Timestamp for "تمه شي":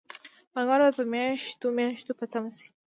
2.31-2.67